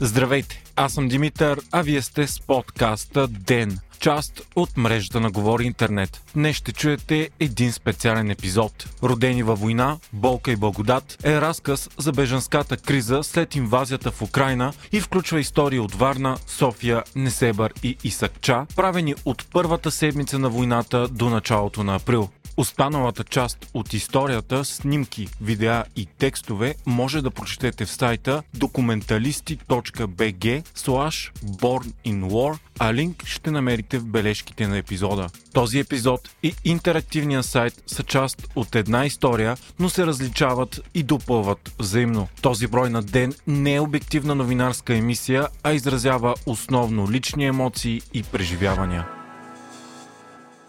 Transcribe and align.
Здравейте, 0.00 0.62
аз 0.76 0.92
съм 0.92 1.08
Димитър, 1.08 1.60
а 1.72 1.82
вие 1.82 2.02
сте 2.02 2.26
с 2.26 2.40
подкаста 2.40 3.28
ДЕН, 3.28 3.78
част 3.98 4.42
от 4.56 4.76
мрежата 4.76 5.20
на 5.20 5.30
Говори 5.30 5.64
Интернет. 5.64 6.22
Днес 6.34 6.56
ще 6.56 6.72
чуете 6.72 7.30
един 7.40 7.72
специален 7.72 8.30
епизод. 8.30 8.88
Родени 9.02 9.42
във 9.42 9.60
война, 9.60 9.98
болка 10.12 10.52
и 10.52 10.56
благодат 10.56 11.18
е 11.24 11.40
разказ 11.40 11.88
за 11.98 12.12
бежанската 12.12 12.76
криза 12.76 13.22
след 13.22 13.54
инвазията 13.54 14.10
в 14.10 14.22
Украина 14.22 14.72
и 14.92 15.00
включва 15.00 15.40
истории 15.40 15.78
от 15.78 15.94
Варна, 15.94 16.36
София, 16.46 17.02
Несебър 17.14 17.72
и 17.82 17.96
Исакча, 18.04 18.66
правени 18.76 19.14
от 19.24 19.46
първата 19.52 19.90
седмица 19.90 20.38
на 20.38 20.48
войната 20.48 21.08
до 21.08 21.30
началото 21.30 21.84
на 21.84 21.94
април. 21.94 22.28
Останалата 22.56 23.24
част 23.24 23.70
от 23.74 23.92
историята, 23.92 24.64
снимки, 24.64 25.28
видеа 25.40 25.84
и 25.96 26.06
текстове 26.06 26.74
може 26.86 27.22
да 27.22 27.30
прочетете 27.30 27.84
в 27.84 27.90
сайта 27.90 28.42
документалисти.bg 28.56 30.62
slash 30.76 31.32
born 31.44 31.92
in 32.06 32.24
war, 32.24 32.58
а 32.78 32.94
линк 32.94 33.26
ще 33.26 33.50
намерите 33.50 33.98
в 33.98 34.04
бележките 34.04 34.68
на 34.68 34.78
епизода. 34.78 35.28
Този 35.52 35.78
епизод 35.78 36.30
и 36.42 36.54
интерактивния 36.64 37.42
сайт 37.42 37.82
са 37.86 38.02
част 38.02 38.48
от 38.56 38.74
една 38.74 39.06
история, 39.06 39.56
но 39.78 39.88
се 39.88 40.06
различават 40.06 40.80
и 40.94 41.02
допълват 41.02 41.74
взаимно. 41.78 42.28
Този 42.42 42.66
брой 42.66 42.90
на 42.90 43.02
ден 43.02 43.34
не 43.46 43.74
е 43.74 43.80
обективна 43.80 44.34
новинарска 44.34 44.96
емисия, 44.96 45.48
а 45.62 45.72
изразява 45.72 46.34
основно 46.46 47.10
лични 47.10 47.46
емоции 47.46 48.02
и 48.14 48.22
преживявания. 48.22 49.15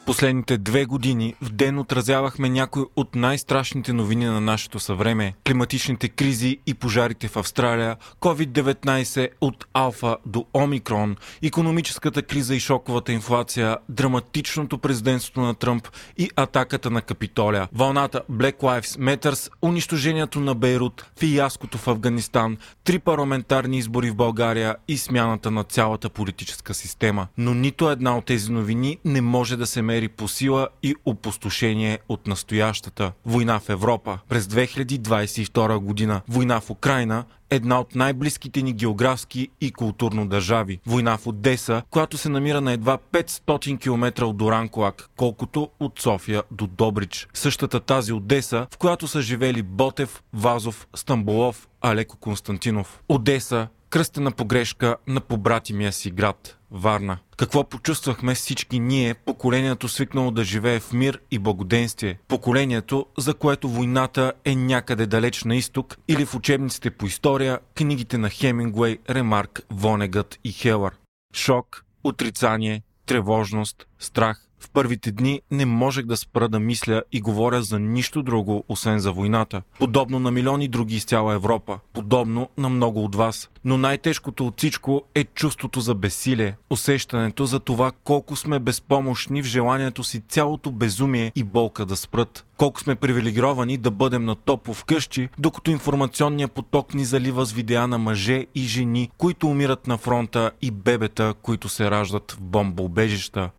Последните 0.08 0.58
две 0.58 0.86
години 0.86 1.36
в 1.42 1.50
ден 1.50 1.80
отразявахме 1.80 2.50
някои 2.50 2.84
от 2.96 3.16
най-страшните 3.16 3.94
новини 3.94 4.26
на 4.26 4.42
нашето 4.42 4.80
съвреме. 4.80 5.34
Климатичните 5.48 6.09
кризи 6.09 6.58
и 6.68 6.73
пожарите 6.73 7.28
в 7.28 7.38
Австралия, 7.38 7.95
COVID-19 8.20 9.30
от 9.42 9.66
Алфа 9.73 10.18
до 10.26 10.46
Омикрон, 10.54 11.16
економическата 11.44 12.22
криза 12.22 12.56
и 12.56 12.59
шоковата 12.59 13.12
инфлация, 13.12 13.78
драматичното 13.90 14.78
президентство 14.78 15.42
на 15.42 15.56
Тръмп 15.56 15.88
и 16.18 16.30
атаката 16.36 16.90
на 16.90 17.02
Капитолия, 17.02 17.68
вълната 17.74 18.22
Black 18.31 18.58
Lives 18.58 19.00
Matters, 19.00 19.52
унищожението 19.62 20.40
на 20.40 20.56
Бейрут, 20.56 21.06
фияското 21.20 21.78
в 21.78 21.88
Афганистан, 21.88 22.58
три 22.84 23.00
парламентарни 23.00 23.78
избори 23.78 24.09
в 24.09 24.16
България 24.16 24.76
и 24.88 24.98
смяната 24.98 25.52
на 25.52 25.64
цялата 25.64 26.09
политическа 26.09 26.74
система. 26.74 27.28
Но 27.38 27.53
нито 27.53 27.90
една 27.90 28.18
от 28.18 28.26
тези 28.26 28.52
новини 28.52 28.98
не 29.06 29.22
може 29.22 29.58
да 29.58 29.68
се 29.68 29.81
мери 29.81 29.97
намери 29.98 30.08
по 30.08 30.28
сила 30.28 30.67
и 30.84 30.95
опустошение 31.06 32.00
от 32.09 32.28
настоящата 32.28 33.12
война 33.26 33.59
в 33.59 33.70
Европа 33.70 34.20
през 34.30 34.45
2022 34.45 35.78
година. 35.78 36.22
Война 36.28 36.59
в 36.59 36.70
Украина 36.70 37.26
една 37.50 37.80
от 37.80 37.95
най-близките 37.95 38.62
ни 38.62 38.73
географски 38.73 39.50
и 39.62 39.72
културно 39.72 40.28
държави. 40.28 40.80
Война 40.86 41.18
в 41.18 41.28
Одеса, 41.28 41.81
която 41.90 42.18
се 42.18 42.30
намира 42.30 42.62
на 42.62 42.72
едва 42.72 42.98
500 43.12 43.80
км 43.80 44.25
от 44.25 44.38
Доранколак, 44.38 45.09
колкото 45.16 45.70
от 45.80 46.00
София 46.00 46.44
до 46.52 46.68
Добрич. 46.68 47.28
Същата 47.34 47.80
тази 47.80 48.14
Одеса, 48.14 48.68
в 48.73 48.78
която 48.78 49.08
са 49.08 49.22
живели 49.22 49.64
Ботев, 49.64 50.23
Вазов, 50.34 50.88
Стамбулов, 50.95 51.68
Алеко 51.81 52.18
Константинов. 52.18 53.00
Одеса, 53.09 53.68
кръстена 53.90 54.31
погрешка 54.31 54.98
на 55.08 55.22
побратимия 55.22 55.94
си 55.94 56.12
град. 56.12 56.56
Варна. 56.72 57.18
Какво 57.38 57.64
почувствахме 57.64 58.36
всички 58.36 58.80
ние, 58.80 59.14
поколението 59.14 59.88
свикнало 59.88 60.32
да 60.32 60.44
живее 60.44 60.80
в 60.80 60.94
мир 60.94 61.22
и 61.32 61.40
благоденствие? 61.40 62.20
Поколението, 62.28 63.06
за 63.18 63.34
което 63.34 63.70
войната 63.70 64.34
е 64.46 64.56
някъде 64.56 65.06
далеч 65.06 65.44
на 65.44 65.56
изток 65.56 65.98
или 66.08 66.26
в 66.26 66.36
учебниците 66.36 66.92
по 66.92 67.06
история, 67.06 67.59
книгите 67.76 68.18
на 68.18 68.30
Хемингуей, 68.30 68.98
Ремарк, 69.09 69.62
Вонегът 69.69 70.40
и 70.44 70.52
Хелър. 70.52 70.94
Шок, 71.36 71.86
отрицание, 72.03 72.81
тревожност, 73.06 73.88
страх, 74.00 74.47
в 74.59 74.69
първите 74.69 75.12
дни 75.12 75.41
не 75.51 75.66
можех 75.66 76.06
да 76.06 76.18
спра 76.18 76.50
да 76.50 76.59
мисля 76.59 77.03
и 77.12 77.22
говоря 77.22 77.62
за 77.62 77.79
нищо 77.79 78.23
друго, 78.23 78.63
освен 78.69 79.00
за 79.00 79.12
войната. 79.12 79.62
Подобно 79.79 80.19
на 80.19 80.31
милиони 80.31 80.68
други 80.68 80.95
из 80.95 81.06
цяла 81.06 81.34
Европа. 81.34 81.79
Подобно 81.94 82.50
на 82.57 82.69
много 82.69 83.03
от 83.03 83.16
вас. 83.16 83.50
Но 83.66 83.78
най-тежкото 83.78 84.47
от 84.47 84.57
всичко 84.57 85.03
е 85.16 85.23
чувството 85.23 85.79
за 85.79 85.96
безсилие. 85.96 86.56
Усещането 86.69 87.46
за 87.46 87.59
това 87.59 87.91
колко 88.03 88.35
сме 88.35 88.59
безпомощни 88.59 89.41
в 89.41 89.46
желанието 89.46 90.03
си 90.03 90.22
цялото 90.29 90.72
безумие 90.72 91.31
и 91.35 91.44
болка 91.44 91.85
да 91.85 91.96
спрат. 91.96 92.46
Колко 92.57 92.79
сме 92.79 92.96
привилегировани 92.96 93.78
да 93.78 93.91
бъдем 93.91 94.25
на 94.25 94.35
топо 94.35 94.73
вкъщи, 94.73 95.29
докато 95.40 95.72
информационният 95.72 96.51
поток 96.51 96.94
ни 96.94 97.06
залива 97.06 97.46
с 97.46 97.51
видеа 97.51 97.88
на 97.88 97.97
мъже 97.97 98.46
и 98.56 98.62
жени, 98.62 99.09
които 99.17 99.47
умират 99.47 99.88
на 99.88 99.97
фронта 99.97 100.51
и 100.62 100.72
бебета, 100.72 101.34
които 101.41 101.69
се 101.69 101.91
раждат 101.91 102.31
в 102.31 102.41
бомбоубежища. 102.41 103.50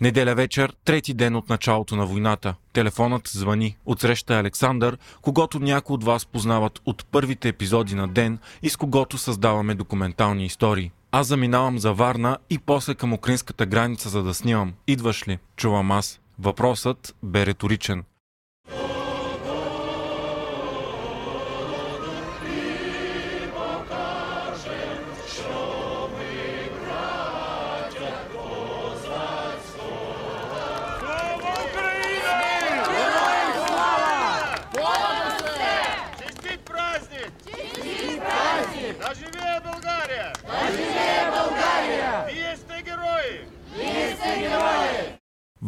Неделя 0.00 0.34
вечер, 0.34 0.72
трети 0.84 1.14
ден 1.14 1.36
от 1.36 1.48
началото 1.48 1.96
на 1.96 2.06
войната. 2.06 2.54
Телефонът 2.72 3.28
звъни. 3.28 3.76
Отсреща 3.86 4.34
е 4.34 4.40
Александър, 4.40 4.98
когато 5.22 5.58
някои 5.60 5.94
от 5.94 6.04
вас 6.04 6.26
познават 6.26 6.80
от 6.86 7.06
първите 7.06 7.48
епизоди 7.48 7.94
на 7.94 8.08
ден 8.08 8.38
и 8.62 8.68
с 8.68 8.76
когото 8.76 9.18
създаваме 9.18 9.74
документални 9.74 10.44
истории. 10.44 10.90
Аз 11.12 11.26
заминавам 11.26 11.78
за 11.78 11.92
Варна 11.92 12.38
и 12.50 12.58
после 12.58 12.94
към 12.94 13.12
украинската 13.12 13.66
граница, 13.66 14.08
за 14.08 14.22
да 14.22 14.34
снимам. 14.34 14.72
Идваш 14.86 15.28
ли? 15.28 15.38
Чувам 15.56 15.90
аз. 15.90 16.20
Въпросът 16.38 17.14
бе 17.22 17.46
риторичен. 17.46 18.04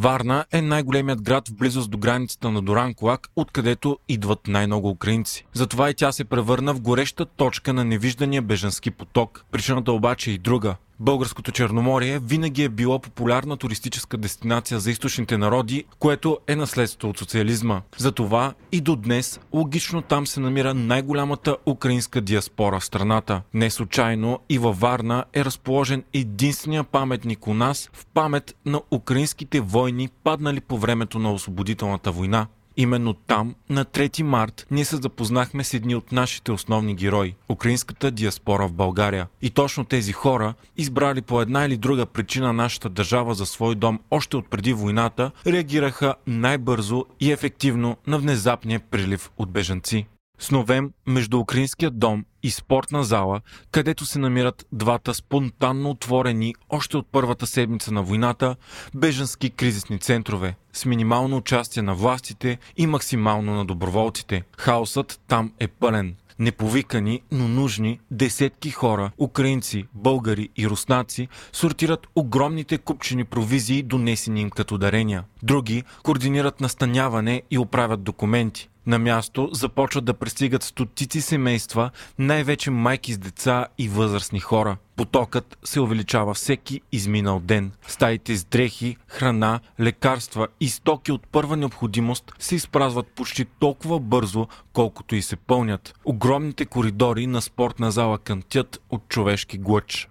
Варна 0.03 0.45
е 0.53 0.63
най-големият 0.63 1.23
град 1.23 1.49
в 1.49 1.55
близост 1.55 1.91
до 1.91 1.99
границата 1.99 2.51
на 2.51 2.63
Доранколак, 2.63 3.29
откъдето 3.37 3.99
идват 4.09 4.47
най-много 4.49 4.89
украинци. 4.89 5.47
Затова 5.53 5.91
и 5.91 5.95
тя 5.95 6.13
се 6.13 6.25
превърна 6.25 6.75
в 6.75 6.81
гореща 6.81 7.25
точка 7.27 7.73
на 7.73 7.85
невиждания 7.85 8.43
бежански 8.43 8.91
поток. 8.91 9.45
Причината 9.51 9.93
обаче 9.93 10.31
е 10.31 10.35
и 10.35 10.39
друга. 10.39 10.77
Българското 11.03 11.53
Черноморие 11.53 12.19
винаги 12.19 12.63
е 12.63 12.69
било 12.69 12.99
популярна 12.99 13.57
туристическа 13.57 14.17
дестинация 14.17 14.81
за 14.81 14.91
източните 14.91 15.39
народи, 15.39 15.85
което 15.99 16.39
е 16.47 16.57
наследство 16.57 17.09
от 17.09 17.19
социализма. 17.19 17.83
Затова 17.97 18.55
и 18.73 18.81
до 18.81 18.97
днес 18.97 19.41
логично 19.53 20.03
там 20.03 20.27
се 20.27 20.41
намира 20.41 20.75
най-голямата 20.75 21.57
украинска 21.67 22.21
диаспора 22.21 22.81
в 22.81 22.85
страната. 22.85 23.43
Не 23.55 23.71
случайно 23.71 24.39
и 24.49 24.59
във 24.59 24.81
Варна 24.81 25.25
е 25.33 25.45
разположен 25.45 26.05
единствения 26.13 26.85
паметник 26.85 27.47
у 27.47 27.55
нас 27.55 27.91
в 27.93 28.07
памет 28.07 28.57
на 28.67 28.81
украинските 28.91 29.61
войни, 29.61 30.09
паднали 30.25 30.61
по 30.61 30.79
времето 30.79 31.19
на 31.19 31.33
освободителната 31.33 32.13
война. 32.13 32.47
Именно 32.77 33.15
там, 33.15 33.55
на 33.71 33.85
3 33.85 34.23
март, 34.23 34.67
ние 34.71 34.85
се 34.85 34.97
запознахме 34.97 35.65
с 35.65 35.75
едни 35.75 35.95
от 35.95 36.13
нашите 36.13 36.53
основни 36.53 36.95
герои– 36.95 37.35
украинската 37.51 38.11
диаспора 38.11 38.69
в 38.69 38.73
България. 38.73 39.27
И 39.43 39.51
точно 39.51 39.85
тези 39.85 40.13
хора, 40.13 40.55
избрали 40.77 41.23
по 41.23 41.41
една 41.41 41.65
или 41.65 41.77
друга 41.77 42.07
причина 42.07 42.53
нашата 42.53 42.89
държава 42.89 43.35
за 43.35 43.47
свой 43.47 43.75
дом 43.75 44.01
още 44.11 44.37
от 44.37 44.51
преди 44.51 44.73
войната, 44.73 45.31
реагираха 45.47 46.15
най-бързо 46.27 47.05
и 47.21 47.33
ефективно 47.33 47.97
на 48.07 48.19
внезапния 48.19 48.81
прилив 48.81 49.31
от 49.39 49.51
бежанци. 49.51 50.07
Сновем 50.41 50.91
между 51.07 51.39
Украинския 51.39 51.91
дом 51.91 52.25
и 52.43 52.51
спортна 52.51 53.05
зала, 53.05 53.41
където 53.71 54.07
се 54.07 54.19
намират 54.19 54.67
двата 54.73 55.15
спонтанно 55.15 55.91
отворени 55.91 56.55
още 56.69 56.97
от 56.97 57.07
първата 57.13 57.47
седмица 57.47 57.93
на 57.93 58.03
войната 58.03 58.57
бежански 58.95 59.51
кризисни 59.51 59.99
центрове 59.99 60.55
с 60.73 60.85
минимално 60.85 61.37
участие 61.37 61.83
на 61.83 61.95
властите 61.95 62.59
и 62.77 62.87
максимално 62.87 63.55
на 63.55 63.65
доброволците. 63.65 64.43
Хаосът 64.59 65.21
там 65.29 65.53
е 65.61 65.69
пълен 65.69 66.15
неповикани, 66.41 67.23
но 67.33 67.49
нужни 67.49 68.01
десетки 68.11 68.71
хора, 68.71 69.11
украинци, 69.19 69.85
българи 69.95 70.49
и 70.57 70.69
руснаци, 70.69 71.29
сортират 71.53 72.07
огромните 72.17 72.79
купчени 72.79 73.25
провизии, 73.25 73.83
донесени 73.83 74.41
им 74.41 74.51
като 74.51 74.79
дарения. 74.79 75.25
Други 75.43 75.85
координират 76.03 76.61
настаняване 76.61 77.43
и 77.51 77.59
оправят 77.59 78.03
документи. 78.03 78.69
На 78.87 78.99
място 78.99 79.49
започват 79.53 80.05
да 80.05 80.15
пристигат 80.15 80.63
стотици 80.63 81.21
семейства, 81.21 81.91
най-вече 82.19 82.71
майки 82.71 83.13
с 83.13 83.19
деца 83.19 83.67
и 83.79 83.89
възрастни 83.89 84.41
хора. 84.41 84.77
Потокът 84.97 85.59
се 85.65 85.81
увеличава 85.81 86.35
всеки 86.35 86.81
изминал 86.93 87.41
ден. 87.41 87.73
Стаите 87.87 88.37
с 88.37 88.45
дрехи, 88.45 88.97
храна, 89.09 89.61
лекарства 89.81 90.49
и 90.61 90.69
стоки 90.69 91.13
от 91.13 91.27
първа 91.27 91.57
необходимост 91.57 92.33
се 92.39 92.55
изпразват 92.55 93.07
почти 93.07 93.45
толкова 93.45 94.01
бързо, 94.01 94.47
колкото 94.73 95.15
и 95.15 95.23
се 95.23 95.37
пълнят. 95.37 95.95
Огромните 96.05 96.65
коридори 96.65 97.27
на 97.27 97.43
спортна 97.43 97.91
зала 97.91 98.19
кънтят 98.19 98.81
от 98.91 99.09
човешки 99.09 99.59
глъч. 99.59 100.09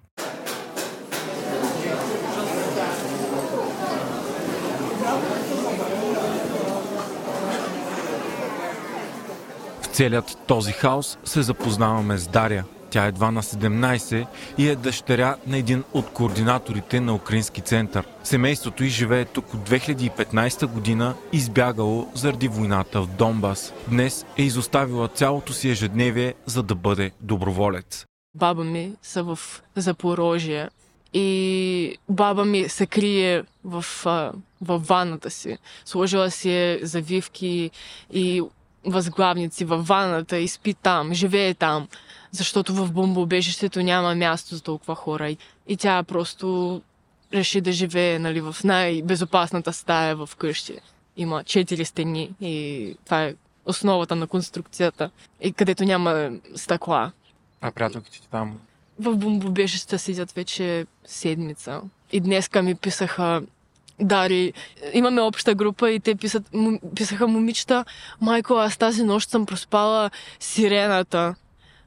Целият 10.00 10.38
този 10.48 10.72
хаос 10.72 11.18
се 11.24 11.42
запознаваме 11.42 12.18
с 12.18 12.28
Дария. 12.28 12.66
Тя 12.90 13.06
е 13.06 13.08
едва 13.08 13.32
на 13.32 13.44
17 13.44 14.28
и 14.58 14.70
е 14.70 14.76
дъщеря 14.76 15.36
на 15.48 15.58
един 15.58 15.84
от 15.94 16.10
координаторите 16.10 17.00
на 17.00 17.16
Украински 17.16 17.62
център. 17.62 18.06
Семейството 18.24 18.84
й 18.84 18.90
живее 18.90 19.26
тук 19.26 19.54
от 19.54 19.70
2015 19.70 20.66
година, 20.66 21.16
избягало 21.34 22.08
заради 22.14 22.48
войната 22.48 23.02
в 23.02 23.08
Донбас. 23.08 23.74
Днес 23.88 24.26
е 24.38 24.44
изоставила 24.44 25.08
цялото 25.08 25.54
си 25.54 25.70
ежедневие, 25.70 26.34
за 26.46 26.64
да 26.64 26.76
бъде 26.76 27.12
доброволец. 27.22 28.06
Баба 28.36 28.64
ми 28.64 28.92
са 29.02 29.24
в 29.24 29.40
Запорожие 29.76 30.70
и 31.14 31.98
баба 32.10 32.46
ми 32.46 32.70
се 32.70 32.86
крие 32.86 33.44
в, 33.64 33.86
в 34.62 34.78
ванната 34.78 35.30
си. 35.30 35.58
Сложила 35.86 36.32
си 36.32 36.52
е 36.52 36.80
завивки 36.84 37.72
и 38.14 38.42
възглавници 38.86 39.66
във 39.66 39.88
ваната 39.88 40.38
и 40.38 40.48
спи 40.48 40.74
там, 40.74 41.14
живее 41.14 41.54
там, 41.54 41.88
защото 42.32 42.74
в 42.74 42.92
бомбоубежището 42.92 43.82
няма 43.82 44.16
място 44.16 44.56
за 44.56 44.64
толкова 44.64 44.96
хора. 44.96 45.36
И 45.68 45.78
тя 45.78 46.04
просто 46.04 46.82
реши 47.34 47.62
да 47.62 47.72
живее 47.72 48.20
нали, 48.20 48.42
в 48.42 48.56
най-безопасната 48.64 49.74
стая 49.74 50.16
в 50.16 50.30
къщи. 50.38 50.80
Има 51.18 51.44
четири 51.44 51.86
стени 51.86 52.32
и 52.42 52.96
това 53.06 53.24
е 53.24 53.36
основата 53.66 54.16
на 54.16 54.28
конструкцията, 54.28 55.10
и 55.42 55.54
където 55.54 55.84
няма 55.84 56.32
стъкла. 56.56 57.12
А 57.62 57.72
приятелките 57.72 58.22
ти 58.22 58.30
там? 58.30 58.60
В 59.00 59.16
бомбоубежищата 59.16 60.00
седят 60.00 60.32
вече 60.32 60.86
седмица. 61.06 61.82
И 62.12 62.20
днеска 62.20 62.62
ми 62.62 62.76
писаха 62.76 63.42
Дари, 64.02 64.54
имаме 64.94 65.22
обща 65.22 65.56
група 65.56 65.92
и 65.92 66.00
те 66.00 66.16
писат, 66.16 66.44
писаха 66.96 67.28
момичета, 67.28 67.86
майко, 68.22 68.54
аз 68.54 68.78
тази 68.78 69.04
нощ 69.04 69.30
съм 69.30 69.46
проспала 69.46 70.12
сирената. 70.40 71.36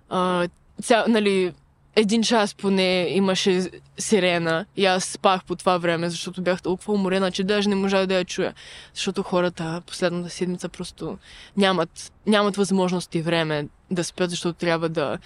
А, 0.08 0.48
ця, 0.82 1.04
нали, 1.08 1.52
един 1.96 2.22
час 2.22 2.54
поне 2.54 3.06
имаше 3.10 3.70
сирена 3.98 4.66
и 4.76 4.86
аз 4.86 5.04
спах 5.04 5.44
по 5.44 5.56
това 5.56 5.78
време, 5.78 6.10
защото 6.10 6.42
бях 6.42 6.62
толкова 6.62 6.94
уморена, 6.94 7.30
че 7.30 7.44
даже 7.44 7.68
не 7.68 7.74
можах 7.74 8.06
да 8.06 8.14
я 8.14 8.24
чуя. 8.24 8.54
Защото 8.94 9.22
хората 9.22 9.82
последната 9.86 10.30
седмица 10.30 10.68
просто 10.68 11.18
нямат, 11.56 12.12
нямат 12.26 12.56
възможност 12.56 13.14
и 13.14 13.22
време 13.22 13.68
да 13.90 14.04
спят, 14.04 14.30
защото 14.30 14.58
трябва 14.58 14.88
да 14.88 15.18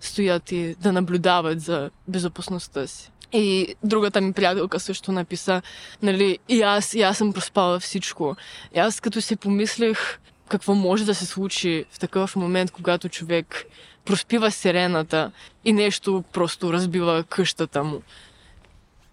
стоят 0.00 0.52
и 0.52 0.76
да 0.80 0.92
наблюдават 0.92 1.60
за 1.60 1.90
безопасността 2.08 2.86
си. 2.86 3.09
И 3.32 3.74
другата 3.84 4.20
ми 4.20 4.32
приятелка 4.32 4.80
също 4.80 5.12
написа, 5.12 5.62
нали, 6.02 6.38
и 6.48 6.62
аз, 6.62 6.94
и 6.94 7.02
аз 7.02 7.18
съм 7.18 7.32
проспала 7.32 7.80
всичко. 7.80 8.36
И 8.74 8.78
аз 8.78 9.00
като 9.00 9.20
си 9.20 9.36
помислих 9.36 10.18
какво 10.48 10.74
може 10.74 11.04
да 11.04 11.14
се 11.14 11.26
случи 11.26 11.84
в 11.90 11.98
такъв 11.98 12.36
момент, 12.36 12.70
когато 12.70 13.08
човек 13.08 13.64
проспива 14.04 14.50
сирената 14.50 15.32
и 15.64 15.72
нещо 15.72 16.24
просто 16.32 16.72
разбива 16.72 17.24
къщата 17.28 17.84
му. 17.84 18.02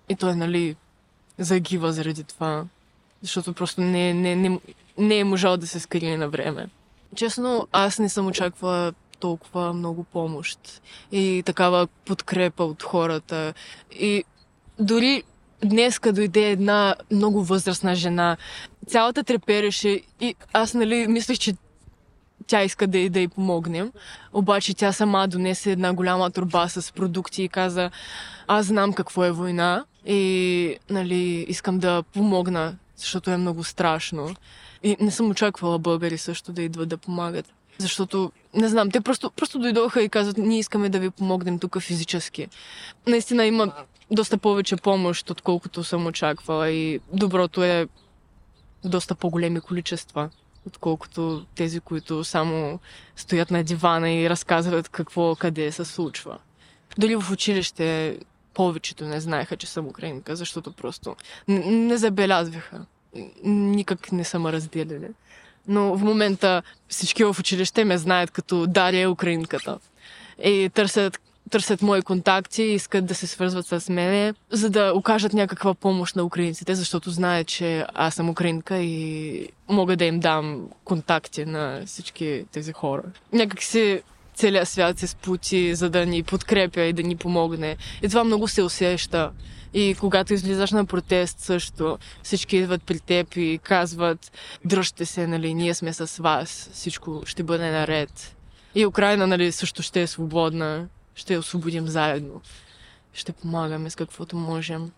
И 0.09 0.15
той, 0.15 0.35
нали, 0.35 0.75
загива 1.37 1.93
заради 1.93 2.23
това. 2.23 2.65
Защото 3.21 3.53
просто 3.53 3.81
не, 3.81 4.13
не, 4.13 4.35
не, 4.35 4.59
не 4.97 5.19
е 5.19 5.23
можал 5.23 5.57
да 5.57 5.67
се 5.67 5.79
скрие 5.79 6.17
на 6.17 6.29
време. 6.29 6.69
Честно, 7.15 7.67
аз 7.71 7.99
не 7.99 8.09
съм 8.09 8.27
очаквала 8.27 8.93
толкова 9.19 9.73
много 9.73 10.03
помощ 10.03 10.81
и 11.11 11.43
такава 11.45 11.87
подкрепа 12.05 12.63
от 12.63 12.83
хората. 12.83 13.53
И 13.91 14.23
дори 14.79 15.23
днеска 15.65 16.13
дойде 16.13 16.49
една 16.49 16.95
много 17.11 17.43
възрастна 17.43 17.95
жена. 17.95 18.37
Цялата 18.87 19.23
трепереше 19.23 20.01
и 20.21 20.35
аз, 20.53 20.73
нали, 20.73 21.07
мислех, 21.07 21.37
че 21.37 21.55
тя 22.47 22.63
иска 22.63 22.87
да, 22.87 23.09
да 23.09 23.19
й 23.19 23.27
помогнем. 23.27 23.91
Обаче 24.33 24.73
тя 24.73 24.91
сама 24.91 25.27
донесе 25.27 25.71
една 25.71 25.93
голяма 25.93 26.31
турба 26.31 26.67
с 26.69 26.93
продукти 26.93 27.43
и 27.43 27.49
каза, 27.49 27.91
аз 28.47 28.65
знам 28.65 28.93
какво 28.93 29.25
е 29.25 29.31
война 29.31 29.85
и 30.05 30.77
нали, 30.89 31.45
искам 31.47 31.79
да 31.79 32.03
помогна, 32.13 32.75
защото 32.95 33.31
е 33.31 33.37
много 33.37 33.63
страшно. 33.63 34.35
И 34.83 34.97
не 34.99 35.11
съм 35.11 35.29
очаквала 35.29 35.79
българи 35.79 36.17
също 36.17 36.53
да 36.53 36.61
идват 36.61 36.89
да 36.89 36.97
помагат. 36.97 37.53
Защото, 37.79 38.31
не 38.53 38.67
знам, 38.67 38.91
те 38.91 39.01
просто, 39.01 39.31
просто 39.31 39.59
дойдоха 39.59 40.03
и 40.03 40.09
казват, 40.09 40.37
ние 40.37 40.59
искаме 40.59 40.89
да 40.89 40.99
ви 40.99 41.09
помогнем 41.09 41.59
тук 41.59 41.79
физически. 41.79 42.47
Наистина 43.07 43.45
има 43.45 43.73
доста 44.11 44.37
повече 44.37 44.75
помощ, 44.75 45.29
отколкото 45.29 45.83
съм 45.83 46.07
очаквала 46.07 46.69
и 46.69 46.99
доброто 47.13 47.63
е 47.63 47.87
доста 48.85 49.15
по-големи 49.15 49.61
количества, 49.61 50.29
отколкото 50.67 51.45
тези, 51.55 51.79
които 51.79 52.23
само 52.23 52.79
стоят 53.15 53.51
на 53.51 53.63
дивана 53.63 54.11
и 54.11 54.29
разказват 54.29 54.89
какво 54.89 55.35
къде 55.35 55.71
се 55.71 55.85
случва. 55.85 56.37
Дали 56.97 57.15
в 57.15 57.31
училище 57.31 58.19
повечето 58.53 59.05
не 59.05 59.19
знаеха, 59.19 59.57
че 59.57 59.67
съм 59.67 59.87
украинка, 59.87 60.35
защото 60.35 60.71
просто 60.71 61.15
не, 61.47 61.59
не 61.59 61.97
забелязваха. 61.97 62.85
Никак 63.43 64.11
не 64.11 64.23
са 64.23 64.39
ме 64.39 64.51
разделили 64.51 65.07
но 65.67 65.97
в 65.97 66.03
момента 66.03 66.61
всички 66.89 67.23
в 67.23 67.35
училище 67.39 67.85
ме 67.85 67.97
знаят 67.97 68.31
като 68.31 68.67
Дария 68.67 69.11
украинката. 69.11 69.77
И 70.43 70.69
търсят, 70.73 71.19
търсят 71.49 71.81
мои 71.81 72.01
контакти, 72.01 72.63
искат 72.63 73.05
да 73.05 73.15
се 73.15 73.27
свързват 73.27 73.65
с 73.65 73.89
мене, 73.89 74.33
за 74.51 74.69
да 74.69 74.93
окажат 74.95 75.33
някаква 75.33 75.73
помощ 75.73 76.15
на 76.15 76.23
украинците, 76.23 76.75
защото 76.75 77.09
знаят, 77.11 77.47
че 77.47 77.85
аз 77.93 78.15
съм 78.15 78.29
украинка 78.29 78.77
и 78.77 79.49
мога 79.69 79.95
да 79.95 80.05
им 80.05 80.19
дам 80.19 80.67
контакти 80.83 81.45
на 81.45 81.81
всички 81.85 82.45
тези 82.51 82.73
хора. 82.73 83.03
Някак 83.33 83.63
си 83.63 84.01
целият 84.35 84.69
свят 84.69 84.99
се 84.99 85.07
спути, 85.07 85.75
за 85.75 85.89
да 85.89 86.05
ни 86.05 86.23
подкрепя 86.23 86.81
и 86.81 86.93
да 86.93 87.03
ни 87.03 87.15
помогне. 87.15 87.77
И 88.01 88.09
това 88.09 88.23
много 88.23 88.47
се 88.47 88.63
усеща. 88.63 89.31
И 89.73 89.95
когато 89.99 90.33
излизаш 90.33 90.71
на 90.71 90.85
протест 90.85 91.39
също, 91.39 91.97
всички 92.23 92.57
идват 92.57 92.83
при 92.83 92.99
теб 92.99 93.35
и 93.35 93.59
казват, 93.63 94.31
дръжте 94.65 95.05
се, 95.05 95.27
нали, 95.27 95.53
ние 95.53 95.73
сме 95.73 95.93
с 95.93 96.21
вас, 96.21 96.69
всичко 96.73 97.21
ще 97.25 97.43
бъде 97.43 97.71
наред. 97.71 98.35
И 98.75 98.85
Украина, 98.85 99.27
нали, 99.27 99.51
също 99.51 99.83
ще 99.83 100.01
е 100.01 100.07
свободна, 100.07 100.87
ще 101.15 101.33
я 101.33 101.39
освободим 101.39 101.87
заедно. 101.87 102.41
Ще 103.13 103.31
помагаме 103.31 103.89
с 103.89 103.95
каквото 103.95 104.37
можем. 104.37 104.91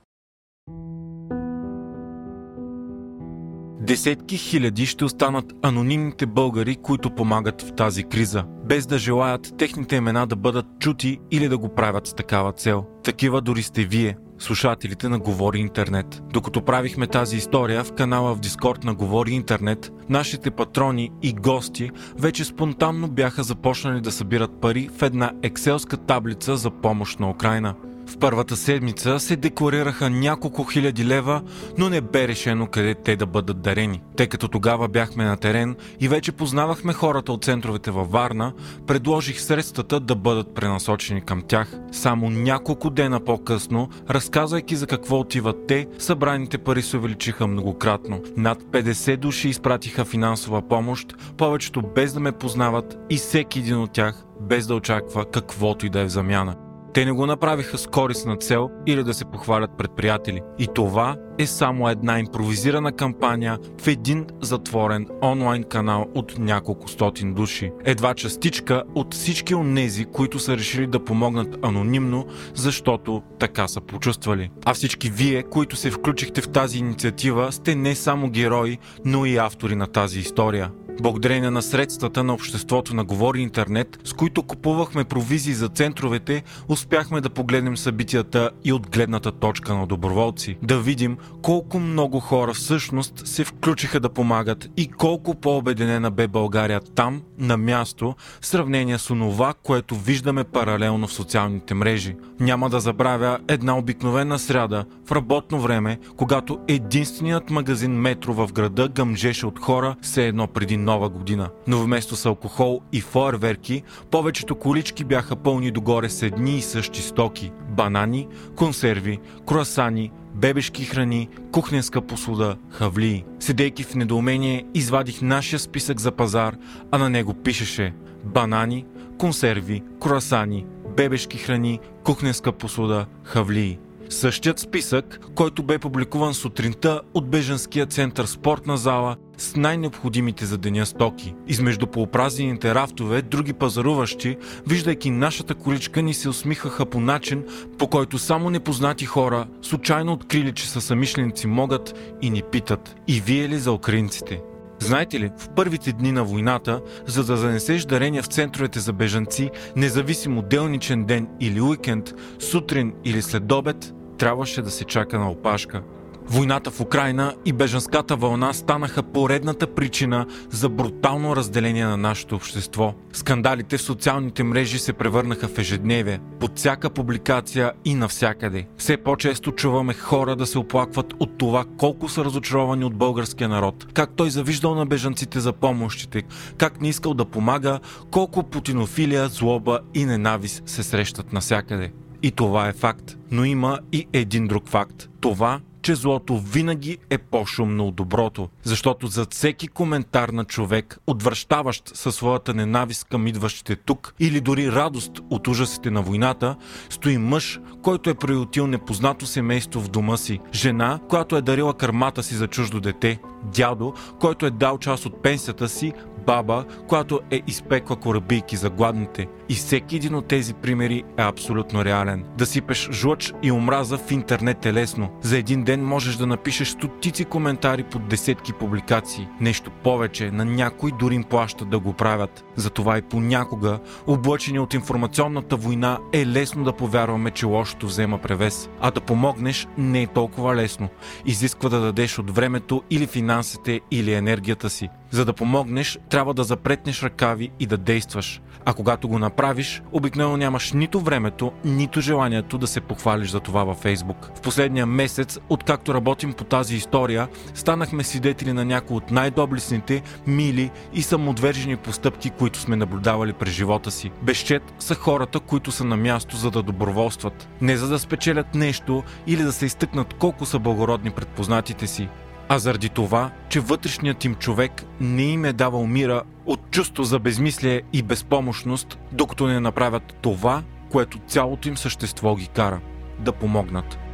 Десетки 3.81 4.37
хиляди 4.37 4.85
ще 4.85 5.05
останат 5.05 5.45
анонимните 5.61 6.25
българи, 6.25 6.75
които 6.75 7.15
помагат 7.15 7.61
в 7.61 7.75
тази 7.75 8.03
криза, 8.03 8.43
без 8.65 8.85
да 8.85 8.97
желаят 8.97 9.53
техните 9.57 9.95
имена 9.95 10.27
да 10.27 10.35
бъдат 10.35 10.65
чути 10.79 11.19
или 11.31 11.47
да 11.47 11.57
го 11.57 11.75
правят 11.75 12.07
с 12.07 12.13
такава 12.13 12.53
цел. 12.53 12.85
Такива 13.03 13.41
дори 13.41 13.63
сте 13.63 13.83
вие, 13.83 14.17
слушателите 14.39 15.09
на 15.09 15.19
Говори 15.19 15.59
Интернет. 15.59 16.21
Докато 16.33 16.65
правихме 16.65 17.07
тази 17.07 17.37
история 17.37 17.83
в 17.83 17.93
канала 17.93 18.35
в 18.35 18.39
Дискорд 18.39 18.83
на 18.83 18.93
Говори 18.93 19.31
Интернет, 19.31 19.91
нашите 20.09 20.51
патрони 20.51 21.11
и 21.21 21.33
гости 21.33 21.91
вече 22.15 22.45
спонтанно 22.45 23.07
бяха 23.07 23.43
започнали 23.43 24.01
да 24.01 24.11
събират 24.11 24.61
пари 24.61 24.89
в 24.97 25.01
една 25.01 25.31
екселска 25.43 25.97
таблица 25.97 26.57
за 26.57 26.71
помощ 26.71 27.19
на 27.19 27.29
Украина– 27.29 27.75
в 28.09 28.17
първата 28.17 28.55
седмица 28.55 29.19
се 29.19 29.35
декларираха 29.35 30.09
няколко 30.09 30.63
хиляди 30.63 31.05
лева, 31.05 31.41
но 31.77 31.89
не 31.89 32.01
бе 32.01 32.27
решено 32.27 32.67
къде 32.67 32.95
те 32.95 33.15
да 33.15 33.25
бъдат 33.25 33.61
дарени. 33.61 34.01
Тъй 34.15 34.27
като 34.27 34.47
тогава 34.47 34.87
бяхме 34.87 35.25
на 35.25 35.37
терен 35.37 35.75
и 35.99 36.07
вече 36.07 36.31
познавахме 36.31 36.93
хората 36.93 37.31
от 37.31 37.43
центровете 37.43 37.91
във 37.91 38.11
Варна, 38.11 38.53
предложих 38.87 39.41
средствата 39.41 39.99
да 39.99 40.15
бъдат 40.15 40.55
пренасочени 40.55 41.21
към 41.21 41.41
тях. 41.41 41.73
Само 41.91 42.29
няколко 42.29 42.89
дена 42.89 43.19
по-късно, 43.19 43.89
разказвайки 44.09 44.75
за 44.75 44.87
какво 44.87 45.19
отиват 45.19 45.67
те, 45.67 45.87
събраните 45.99 46.57
пари 46.57 46.81
се 46.81 46.97
увеличиха 46.97 47.47
многократно. 47.47 48.21
Над 48.37 48.63
50 48.63 49.17
души 49.17 49.49
изпратиха 49.49 50.05
финансова 50.05 50.67
помощ, 50.67 51.15
повечето 51.37 51.81
без 51.95 52.13
да 52.13 52.19
ме 52.19 52.31
познават 52.31 52.97
и 53.09 53.17
всеки 53.17 53.59
един 53.59 53.77
от 53.77 53.91
тях 53.91 54.23
без 54.41 54.67
да 54.67 54.75
очаква 54.75 55.25
каквото 55.25 55.85
и 55.85 55.89
да 55.89 55.99
е 55.99 56.05
в 56.05 56.09
замяна. 56.09 56.55
Те 56.93 57.05
не 57.05 57.11
го 57.11 57.25
направиха 57.25 57.77
с 57.77 57.87
корисна 57.87 58.37
цел 58.37 58.69
или 58.85 59.03
да 59.03 59.13
се 59.13 59.25
похвалят 59.25 59.71
пред 59.77 59.91
приятели. 59.95 60.41
И 60.59 60.67
това 60.75 61.15
е 61.39 61.47
само 61.47 61.89
една 61.89 62.19
импровизирана 62.19 62.91
кампания 62.91 63.57
в 63.81 63.87
един 63.87 64.25
затворен 64.41 65.07
онлайн 65.23 65.63
канал 65.63 66.05
от 66.15 66.37
няколко 66.39 66.87
стотин 66.87 67.33
души. 67.33 67.71
Едва 67.85 68.13
частичка 68.13 68.83
от 68.95 69.13
всички 69.13 69.55
онези, 69.55 70.05
които 70.05 70.39
са 70.39 70.57
решили 70.57 70.87
да 70.87 71.05
помогнат 71.05 71.65
анонимно, 71.65 72.25
защото 72.53 73.21
така 73.39 73.67
са 73.67 73.81
почувствали. 73.81 74.49
А 74.65 74.73
всички 74.73 75.09
вие, 75.09 75.43
които 75.43 75.75
се 75.75 75.91
включихте 75.91 76.41
в 76.41 76.49
тази 76.49 76.77
инициатива, 76.77 77.51
сте 77.51 77.75
не 77.75 77.95
само 77.95 78.29
герои, 78.29 78.77
но 79.05 79.25
и 79.25 79.37
автори 79.37 79.75
на 79.75 79.87
тази 79.87 80.19
история. 80.19 80.71
Благодарение 81.01 81.49
на 81.49 81.61
средствата 81.61 82.23
на 82.23 82.33
обществото 82.33 82.95
на 82.95 83.03
Говори 83.03 83.41
Интернет, 83.41 83.99
с 84.03 84.13
които 84.13 84.43
купувахме 84.43 85.03
провизии 85.03 85.53
за 85.53 85.69
центровете, 85.69 86.43
успяхме 86.67 87.21
да 87.21 87.29
погледнем 87.29 87.77
събитията 87.77 88.51
и 88.63 88.73
от 88.73 88.89
гледната 88.89 89.31
точка 89.31 89.73
на 89.73 89.87
доброволци. 89.87 90.57
Да 90.63 90.79
видим 90.79 91.17
колко 91.41 91.79
много 91.79 92.19
хора 92.19 92.53
всъщност 92.53 93.27
се 93.27 93.43
включиха 93.43 93.99
да 93.99 94.09
помагат 94.09 94.69
и 94.77 94.87
колко 94.87 95.35
по-обеденена 95.35 96.11
бе 96.11 96.27
България 96.27 96.81
там, 96.95 97.21
на 97.37 97.57
място, 97.57 98.15
в 98.41 98.45
сравнение 98.45 98.97
с 98.97 99.09
онова, 99.09 99.53
което 99.63 99.95
виждаме 99.95 100.43
паралелно 100.43 101.07
в 101.07 101.13
социалните 101.13 101.73
мрежи. 101.73 102.15
Няма 102.39 102.69
да 102.69 102.79
забравя 102.79 103.39
една 103.47 103.77
обикновена 103.77 104.39
сряда 104.39 104.85
в 105.05 105.11
работно 105.11 105.59
време, 105.59 105.99
когато 106.17 106.59
единственият 106.67 107.49
магазин 107.49 107.91
Метро 107.91 108.33
в 108.33 108.53
града 108.53 108.87
гъмжеше 108.87 109.45
от 109.45 109.59
хора, 109.59 109.95
все 110.01 110.27
едно 110.27 110.47
преди 110.47 110.77
нова 110.89 111.09
година. 111.09 111.49
Но 111.67 111.77
вместо 111.77 112.15
с 112.15 112.25
алкохол 112.25 112.81
и 112.91 113.01
фойерверки, 113.01 113.83
повечето 114.11 114.55
колички 114.55 115.03
бяха 115.03 115.35
пълни 115.35 115.71
догоре 115.71 116.09
с 116.09 116.23
едни 116.23 116.57
и 116.57 116.61
същи 116.61 117.01
стоки– 117.01 117.51
банани, 117.69 118.27
консерви, 118.55 119.19
круасани, 119.47 120.11
бебешки 120.35 120.85
храни, 120.85 121.29
кухненска 121.51 122.01
посуда, 122.01 122.57
хавлии. 122.69 123.25
Седейки 123.39 123.83
в 123.83 123.95
недоумение, 123.95 124.65
извадих 124.73 125.21
нашия 125.21 125.59
списък 125.59 125.99
за 125.99 126.11
пазар, 126.11 126.55
а 126.91 126.97
на 126.97 127.09
него 127.09 127.33
пишеше 127.33 127.93
банани, 128.23 128.85
консерви, 129.19 129.83
круасани, 130.01 130.65
бебешки 130.97 131.37
храни, 131.37 131.79
кухненска 132.03 132.51
посуда, 132.51 133.05
хавлии. 133.23 133.79
Същият 134.09 134.59
списък, 134.59 135.19
който 135.35 135.63
бе 135.63 135.79
публикуван 135.79 136.33
сутринта 136.33 137.01
от 137.13 137.29
Бежанския 137.29 137.85
център 137.85 138.25
спортна 138.25 138.77
зала 138.77 139.17
с 139.39 139.55
най-необходимите 139.55 140.45
за 140.45 140.57
деня 140.57 140.85
стоки. 140.85 141.35
Измежду 141.47 141.87
полупразнените 141.87 142.75
рафтове, 142.75 143.21
други 143.21 143.53
пазаруващи, 143.53 144.37
виждайки 144.67 145.09
нашата 145.09 145.55
количка, 145.55 146.01
ни 146.01 146.13
се 146.13 146.29
усмихаха 146.29 146.85
по 146.85 146.99
начин, 146.99 147.43
по 147.77 147.87
който 147.87 148.19
само 148.19 148.49
непознати 148.49 149.05
хора, 149.05 149.47
случайно 149.61 150.13
открили, 150.13 150.53
че 150.53 150.69
са 150.69 150.81
самишленици 150.81 151.47
могат 151.47 152.15
и 152.21 152.29
ни 152.29 152.41
питат. 152.51 152.95
И 153.07 153.21
вие 153.21 153.49
ли 153.49 153.57
за 153.57 153.71
украинците? 153.71 154.41
Знаете 154.79 155.19
ли, 155.19 155.31
в 155.37 155.49
първите 155.55 155.91
дни 155.91 156.11
на 156.11 156.23
войната, 156.23 156.81
за 157.05 157.23
да 157.23 157.37
занесеш 157.37 157.85
дарения 157.85 158.23
в 158.23 158.27
центровете 158.27 158.79
за 158.79 158.93
бежанци, 158.93 159.49
независимо 159.75 160.41
делничен 160.41 161.05
ден 161.05 161.27
или 161.39 161.61
уикенд, 161.61 162.13
сутрин 162.39 162.93
или 163.05 163.21
след 163.21 163.51
обед, 163.51 163.93
трябваше 164.17 164.61
да 164.61 164.71
се 164.71 164.85
чака 164.85 165.19
на 165.19 165.31
опашка. 165.31 165.83
Войната 166.31 166.71
в 166.71 166.81
Украина 166.81 167.35
и 167.45 167.53
бежанската 167.53 168.15
вълна 168.15 168.53
станаха 168.53 169.03
поредната 169.03 169.73
причина 169.73 170.25
за 170.49 170.69
брутално 170.69 171.35
разделение 171.35 171.85
на 171.85 171.97
нашето 171.97 172.35
общество. 172.35 172.93
Скандалите 173.13 173.77
в 173.77 173.81
социалните 173.81 174.43
мрежи 174.43 174.79
се 174.79 174.93
превърнаха 174.93 175.47
в 175.47 175.57
ежедневие, 175.57 176.19
под 176.39 176.57
всяка 176.57 176.89
публикация 176.89 177.71
и 177.85 177.95
навсякъде. 177.95 178.67
Все 178.77 178.97
по-често 178.97 179.51
чуваме 179.51 179.93
хора 179.93 180.35
да 180.35 180.45
се 180.45 180.57
оплакват 180.57 181.13
от 181.19 181.37
това 181.37 181.65
колко 181.77 182.09
са 182.09 182.25
разочаровани 182.25 182.85
от 182.85 182.95
българския 182.95 183.49
народ, 183.49 183.87
как 183.93 184.15
той 184.15 184.29
завиждал 184.29 184.75
на 184.75 184.85
бежанците 184.85 185.39
за 185.39 185.53
помощите, 185.53 186.23
как 186.57 186.81
не 186.81 186.89
искал 186.89 187.13
да 187.13 187.25
помага, 187.25 187.79
колко 188.11 188.43
путинофилия, 188.43 189.27
злоба 189.27 189.79
и 189.93 190.05
ненавист 190.05 190.63
се 190.65 190.83
срещат 190.83 191.33
навсякъде. 191.33 191.91
И 192.23 192.31
това 192.31 192.67
е 192.67 192.73
факт. 192.73 193.17
Но 193.31 193.45
има 193.45 193.79
и 193.91 194.07
един 194.13 194.47
друг 194.47 194.67
факт. 194.67 195.09
Това, 195.21 195.59
че 195.89 195.95
злото 195.95 196.37
винаги 196.37 196.97
е 197.09 197.17
по-шумно 197.17 197.87
от 197.87 197.95
доброто, 197.95 198.49
защото 198.63 199.07
зад 199.07 199.33
всеки 199.33 199.67
коментар 199.67 200.29
на 200.29 200.45
човек, 200.45 200.99
отвръщаващ 201.07 201.91
със 201.95 202.15
своята 202.15 202.53
ненавист 202.53 203.03
към 203.03 203.27
идващите 203.27 203.75
тук 203.75 204.13
или 204.19 204.41
дори 204.41 204.71
радост 204.71 205.11
от 205.29 205.47
ужасите 205.47 205.91
на 205.91 206.01
войната, 206.01 206.55
стои 206.89 207.17
мъж, 207.17 207.59
който 207.81 208.09
е 208.09 208.13
приютил 208.13 208.67
непознато 208.67 209.25
семейство 209.25 209.81
в 209.81 209.89
дома 209.89 210.17
си, 210.17 210.39
жена, 210.53 210.99
която 211.09 211.37
е 211.37 211.41
дарила 211.41 211.73
кърмата 211.73 212.23
си 212.23 212.35
за 212.35 212.47
чуждо 212.47 212.79
дете, 212.79 213.19
дядо, 213.43 213.93
който 214.19 214.45
е 214.45 214.51
дал 214.51 214.77
част 214.77 215.05
от 215.05 215.23
пенсията 215.23 215.69
си, 215.69 215.93
баба, 216.29 216.65
която 216.87 217.19
е 217.31 217.41
изпекла 217.47 217.95
корабийки 217.95 218.55
за 218.55 218.69
гладните. 218.69 219.27
И 219.49 219.53
всеки 219.53 219.95
един 219.95 220.15
от 220.15 220.27
тези 220.27 220.53
примери 220.53 221.03
е 221.17 221.21
абсолютно 221.21 221.85
реален. 221.85 222.25
Да 222.37 222.45
сипеш 222.45 222.89
жлъч 222.91 223.33
и 223.43 223.51
омраза 223.51 223.97
в 223.97 224.11
интернет 224.11 224.65
е 224.65 224.73
лесно. 224.73 225.09
За 225.21 225.37
един 225.37 225.63
ден 225.63 225.85
можеш 225.85 226.15
да 226.15 226.27
напишеш 226.27 226.67
стотици 226.67 227.25
коментари 227.25 227.83
под 227.83 228.07
десетки 228.07 228.53
публикации. 228.53 229.27
Нещо 229.41 229.71
повече, 229.83 230.31
на 230.31 230.45
някой 230.45 230.91
дори 230.99 231.15
им 231.15 231.23
плащат 231.23 231.69
да 231.69 231.79
го 231.79 231.93
правят. 231.93 232.45
Затова 232.55 232.97
и 232.97 233.01
понякога, 233.01 233.79
облъчени 234.07 234.59
от 234.59 234.73
информационната 234.73 235.55
война, 235.55 235.97
е 236.13 236.25
лесно 236.25 236.63
да 236.63 236.73
повярваме, 236.73 237.31
че 237.31 237.45
лошото 237.45 237.85
взема 237.85 238.17
превес. 238.17 238.69
А 238.81 238.91
да 238.91 239.01
помогнеш 239.01 239.67
не 239.77 240.01
е 240.01 240.07
толкова 240.07 240.55
лесно. 240.55 240.89
Изисква 241.25 241.69
да 241.69 241.79
дадеш 241.79 242.19
от 242.19 242.31
времето 242.31 242.83
или 242.89 243.07
финансите 243.07 243.81
или 243.91 244.13
енергията 244.13 244.69
си. 244.69 244.89
За 245.11 245.25
да 245.25 245.33
помогнеш, 245.33 245.99
трябва 246.09 246.18
да 246.25 246.43
запретнеш 246.43 247.03
ръкави 247.03 247.51
и 247.59 247.65
да 247.65 247.77
действаш. 247.77 248.41
А 248.65 248.73
когато 248.73 249.07
го 249.07 249.19
направиш, 249.19 249.81
обикновено 249.91 250.37
нямаш 250.37 250.73
нито 250.73 250.99
времето, 250.99 251.51
нито 251.65 252.01
желанието 252.01 252.57
да 252.57 252.67
се 252.67 252.81
похвалиш 252.81 253.29
за 253.29 253.39
това 253.39 253.63
във 253.63 253.77
Фейсбук. 253.77 254.31
В 254.35 254.41
последния 254.41 254.85
месец, 254.85 255.39
откакто 255.49 255.93
работим 255.93 256.33
по 256.33 256.43
тази 256.43 256.75
история, 256.75 257.27
станахме 257.53 258.03
свидетели 258.03 258.53
на 258.53 258.65
някои 258.65 258.97
от 258.97 259.11
най-доблестните, 259.11 260.01
мили 260.27 260.71
и 260.93 261.01
самоотвержени 261.01 261.77
постъпки, 261.77 262.29
които 262.29 262.59
сме 262.59 262.75
наблюдавали 262.75 263.33
през 263.33 263.53
живота 263.53 263.91
си. 263.91 264.11
Безчет 264.21 264.63
са 264.79 264.95
хората, 264.95 265.39
които 265.39 265.71
са 265.71 265.83
на 265.83 265.97
място 265.97 266.37
за 266.37 266.51
да 266.51 266.63
доброволстват. 266.63 267.47
Не 267.61 267.77
за 267.77 267.87
да 267.87 267.99
спечелят 267.99 268.55
нещо 268.55 269.03
или 269.27 269.43
да 269.43 269.51
се 269.51 269.65
изтъкнат 269.65 270.13
колко 270.13 270.45
са 270.45 270.59
благородни 270.59 271.11
предпознатите 271.11 271.87
си, 271.87 272.09
а 272.49 272.59
заради 272.59 272.89
това, 272.89 273.31
че 273.49 273.59
вътрешният 273.59 274.25
им 274.25 274.35
човек 274.35 274.83
не 275.01 275.23
им 275.23 275.45
е 275.45 275.53
давал 275.53 275.87
мира 275.87 276.23
от 276.45 276.71
чувство 276.71 277.03
за 277.03 277.19
безмислие 277.19 277.81
и 277.93 278.03
безпомощност, 278.03 278.99
докато 279.11 279.47
не 279.47 279.59
направят 279.59 280.17
това, 280.21 280.63
което 280.91 281.19
цялото 281.27 281.67
им 281.67 281.77
същество 281.77 282.35
ги 282.35 282.47
кара 282.47 282.79
да 283.19 283.31
помогнат. 283.31 284.08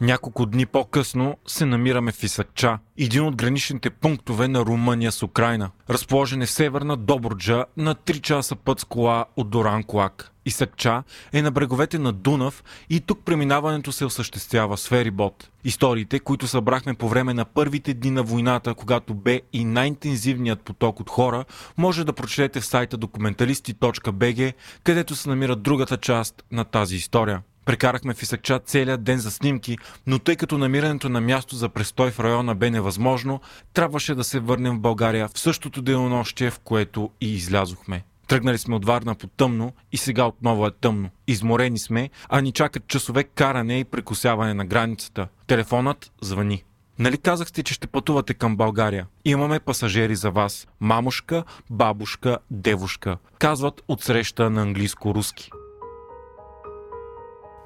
Няколко 0.00 0.46
дни 0.46 0.66
по-късно 0.66 1.36
се 1.46 1.66
намираме 1.66 2.12
в 2.12 2.22
Исакча, 2.22 2.78
един 2.98 3.22
от 3.22 3.36
граничните 3.36 3.90
пунктове 3.90 4.48
на 4.48 4.60
Румъния 4.60 5.12
с 5.12 5.22
Украина. 5.22 5.70
Разположен 5.90 6.42
е 6.42 6.46
в 6.46 6.50
северна 6.50 6.96
Добруджа 6.96 7.64
на 7.76 7.94
3 7.94 8.20
часа 8.20 8.56
път 8.56 8.80
с 8.80 8.84
кола 8.84 9.24
от 9.36 9.50
Доран 9.50 9.84
Клак. 9.84 10.32
Исакча 10.46 11.02
е 11.32 11.42
на 11.42 11.50
бреговете 11.50 11.98
на 11.98 12.12
Дунав 12.12 12.64
и 12.90 13.00
тук 13.00 13.24
преминаването 13.24 13.92
се 13.92 14.04
осъществява 14.04 14.76
с 14.76 14.88
ферибот. 14.88 15.50
Историите, 15.64 16.20
които 16.20 16.46
събрахме 16.46 16.94
по 16.94 17.08
време 17.08 17.34
на 17.34 17.44
първите 17.44 17.94
дни 17.94 18.10
на 18.10 18.22
войната, 18.22 18.74
когато 18.74 19.14
бе 19.14 19.40
и 19.52 19.64
най-интензивният 19.64 20.60
поток 20.60 21.00
от 21.00 21.10
хора, 21.10 21.44
може 21.76 22.04
да 22.04 22.12
прочетете 22.12 22.60
в 22.60 22.66
сайта 22.66 22.96
документалисти.bg, 22.96 24.52
където 24.84 25.16
се 25.16 25.28
намира 25.28 25.56
другата 25.56 25.96
част 25.96 26.44
на 26.52 26.64
тази 26.64 26.96
история. 26.96 27.42
Прекарахме 27.66 28.14
в 28.14 28.22
Исакча 28.22 28.58
целият 28.58 29.02
ден 29.02 29.18
за 29.18 29.30
снимки, 29.30 29.78
но 30.06 30.18
тъй 30.18 30.36
като 30.36 30.58
намирането 30.58 31.08
на 31.08 31.20
място 31.20 31.56
за 31.56 31.68
престой 31.68 32.10
в 32.10 32.20
района 32.20 32.54
бе 32.54 32.70
невъзможно, 32.70 33.40
трябваше 33.74 34.14
да 34.14 34.24
се 34.24 34.40
върнем 34.40 34.76
в 34.76 34.80
България 34.80 35.28
в 35.28 35.38
същото 35.38 35.82
денонощие, 35.82 36.50
в 36.50 36.58
което 36.58 37.10
и 37.20 37.34
излязохме. 37.34 38.04
Тръгнали 38.26 38.58
сме 38.58 38.74
от 38.74 38.86
Варна 38.86 39.14
по 39.14 39.26
тъмно 39.26 39.72
и 39.92 39.96
сега 39.96 40.26
отново 40.26 40.66
е 40.66 40.70
тъмно. 40.70 41.10
Изморени 41.26 41.78
сме, 41.78 42.10
а 42.28 42.40
ни 42.40 42.52
чакат 42.52 42.86
часове 42.88 43.24
каране 43.24 43.78
и 43.78 43.84
прекусяване 43.84 44.54
на 44.54 44.64
границата. 44.64 45.28
Телефонът 45.46 46.12
звъни. 46.20 46.64
Нали 46.98 47.18
казахте, 47.18 47.62
че 47.62 47.74
ще 47.74 47.86
пътувате 47.86 48.34
към 48.34 48.56
България? 48.56 49.06
Имаме 49.24 49.60
пасажери 49.60 50.16
за 50.16 50.30
вас. 50.30 50.66
Мамушка, 50.80 51.44
бабушка, 51.70 52.38
девушка. 52.50 53.16
Казват 53.38 53.82
от 53.88 54.02
среща 54.02 54.50
на 54.50 54.62
английско-руски. 54.62 55.50